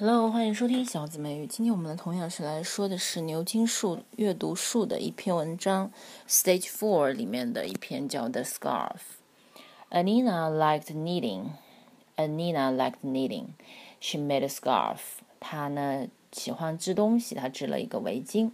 [0.00, 1.46] Hello，欢迎收听小姊妹语。
[1.48, 5.90] 今天我们的同样是来说的是牛津树阅读树的一篇文章
[6.28, 8.98] ，Stage Four 里面的一篇叫《The Scarf》。
[9.90, 11.46] Anina liked knitting.
[12.14, 13.46] Anina liked knitting.
[13.98, 14.98] She made a scarf.
[15.40, 18.52] 她呢喜欢织东西，她织了一个围巾。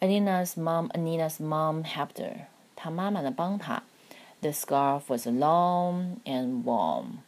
[0.00, 2.46] Anina's mom, Anina's mom helped her.
[2.74, 3.84] 她妈妈呢帮她。
[4.40, 7.18] The scarf was long and warm.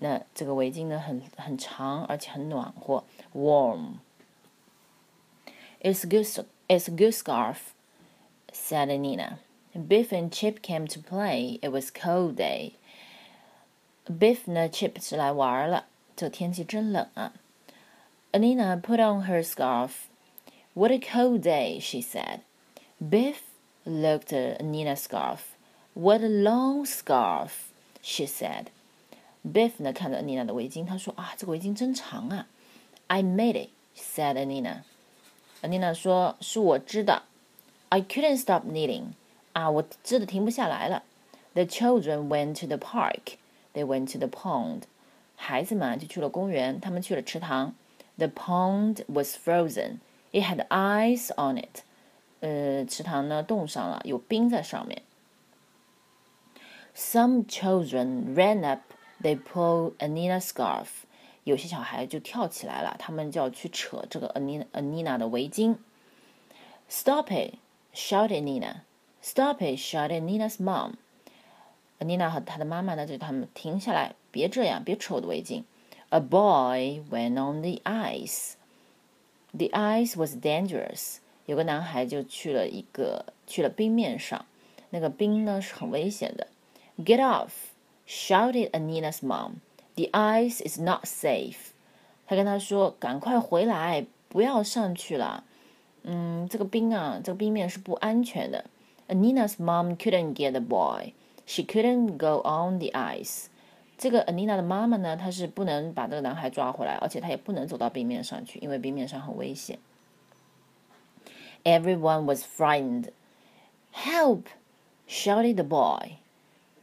[0.00, 3.04] 那这个围巾呢，很很长，而且很暖和，
[3.34, 6.26] warm。It's a good,
[6.68, 7.72] it's a good scarf,
[8.52, 9.38] said Nina.
[9.74, 11.58] Biff and Chip came to play.
[11.62, 12.72] It was cold day.
[14.06, 15.86] Biff 呢，Chip 是来玩了。
[16.16, 17.32] 这天气真冷啊。
[18.32, 20.08] Anina put on her scarf.
[20.74, 22.40] What a cold day, she said.
[22.98, 23.42] Biff
[23.84, 25.54] looked at Anina's scarf.
[25.94, 27.70] What a long scarf,
[28.02, 28.66] she said.
[29.45, 32.47] Biff 呢看着 Anneena 的围巾，他说：“啊，这个围巾真长啊
[33.07, 34.81] ！”I made it，said Anneena。
[35.61, 37.23] Anneena 说：“是我织的。
[37.89, 39.13] ”I couldn't stop knitting，
[39.53, 41.03] 啊，我织的停不下来了。
[41.53, 43.37] The children went to the park.
[43.73, 44.83] They went to the pond.
[45.35, 47.73] 孩子们就去了公园，他们去了池塘。
[48.17, 49.97] The pond was frozen.
[50.31, 51.81] It had ice on it.
[52.41, 55.01] 呃，池塘呢冻上了，有冰在上面。
[56.95, 58.81] Some children ran up
[59.21, 60.87] they pull Anina's scarf.
[61.43, 65.77] 有些小孩就跳起来了，他们就要去扯这个 Anina Anina 的围巾。
[66.87, 67.55] Stop it!
[67.93, 68.83] shouted Nina.
[69.21, 69.79] Stop it!
[69.79, 70.93] shouted Nina's mom.
[71.99, 75.63] Anina 和她的妈妈呢，就他们停下来，别这样，别扯我的围巾。
[76.09, 78.53] A boy went on the ice.
[79.53, 81.17] The ice was dangerous.
[81.45, 84.45] 有个男孩就去了一个去了冰面上，
[84.91, 86.47] 那个冰呢是很危险的。
[86.97, 87.49] Get off!
[88.11, 89.61] shouted Anneena's mom.
[89.95, 91.71] The ice is not safe.
[92.27, 95.45] He 跟他说，赶快回来，不要上去了。
[96.03, 98.65] 嗯，这个冰啊，这个冰面是不安全的。
[99.07, 101.13] Anneena's mom couldn't get the boy.
[101.45, 103.45] She couldn't go on the ice.
[103.97, 109.79] 这个 Anneena 的妈妈呢，她是不能把这个男孩抓回来，而且她也不能走到冰面上去，因为冰面上很危险。
[111.63, 113.09] Everyone was frightened.
[113.93, 114.43] Help!
[115.07, 116.17] shouted the boy.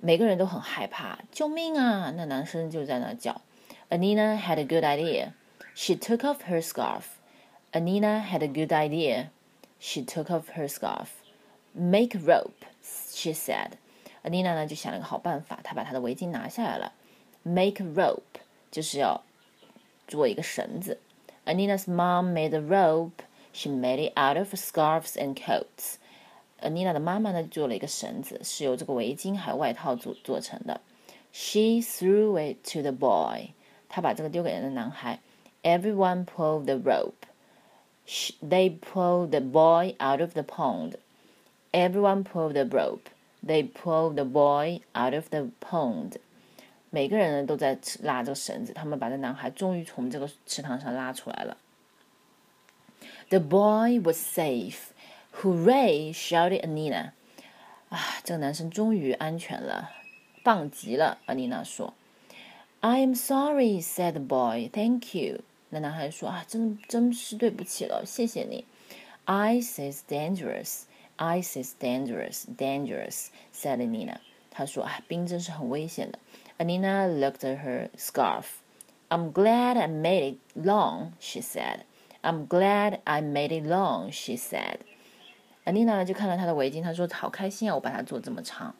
[0.00, 2.12] 每个人都很害怕，救命啊！
[2.16, 3.42] 那男生就在那叫。
[3.90, 5.32] Anneena had a good idea.
[5.74, 7.02] She took off her scarf.
[7.72, 9.26] Anneena had a good idea.
[9.78, 11.08] She took off her scarf.
[11.72, 13.72] Make rope, she said.
[14.22, 16.92] Anneena 呢就想了个好办法，她把她的围巾拿下来了。
[17.42, 18.40] Make rope
[18.70, 19.22] 就是要
[20.08, 20.98] 做一个绳子。
[21.44, 23.22] Anneena's mom made a rope.
[23.52, 25.96] She made it out of scarves and coats.
[26.59, 30.79] 呃，妮娜的妈妈呢做了一个绳子，是由这个围巾还有外套组做成的。
[31.33, 33.49] She threw it to the boy，
[33.89, 35.19] 她把这个丢给了男孩。
[35.63, 37.25] Everyone pulled the rope.
[38.41, 40.95] They pulled the boy out of the pond.
[41.71, 43.09] Everyone pulled the rope.
[43.45, 46.17] They pulled the boy out of the pond.
[46.89, 51.57] 每个人呢都在拉这个绳子，他们把这男孩终于从这个池塘上拉出来了。
[53.29, 54.91] The boy was safe.
[55.32, 56.12] Hooray!
[56.12, 57.12] shouted Anneena.
[57.90, 59.90] Ah, 啊，这个男生终于安全了，
[60.42, 61.18] 棒极了！
[61.26, 61.94] 安妮娜说。
[62.80, 64.70] I am sorry, said the boy.
[64.72, 65.40] Thank you.
[65.70, 68.64] 那男孩说啊，真真是对不起了，谢谢你。
[69.26, 70.82] Ice is dangerous.
[71.16, 72.44] Ice is dangerous.
[72.56, 74.16] Dangerous, said Anneena.
[74.50, 76.18] 他说啊，冰真是很危险的。
[76.58, 78.44] Anneena looked at her scarf.
[79.08, 81.80] I'm glad I made it long, she said.
[82.22, 84.78] I'm glad I made it long, she said.
[85.70, 88.74] 安妮娜就看了她的围巾，她说：“好开心啊，我把它做这么长。”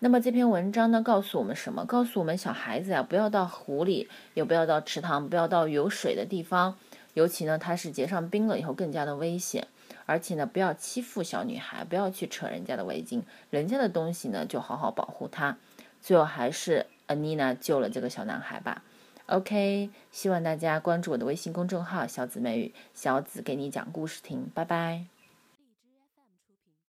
[0.00, 1.84] 那么这篇文章呢，告诉我们什么？
[1.84, 6.78] 告诉我们小孩子呀，不要到湖里，也不要到池塘，不要到有水的地方。
[7.12, 9.68] 尤其呢，它是结上冰了以后更加的危险。
[10.06, 13.20] 而且呢，不要欺负小女孩，不要去扯人家的围巾，
[13.50, 15.58] 人家的东西呢，就好好保护它。
[16.00, 18.82] 最后还是安妮娜救了这个小男孩吧。
[19.26, 24.50] OK，希望大家关注我的微信公众号“小紫美语”，小紫给你讲故事听。
[24.54, 25.19] 拜拜。